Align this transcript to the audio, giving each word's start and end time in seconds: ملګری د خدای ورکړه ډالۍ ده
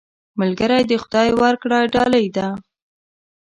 ملګری 0.39 0.81
د 0.87 0.91
خدای 1.03 1.29
ورکړه 1.41 1.79
ډالۍ 1.93 2.27
ده 2.35 2.47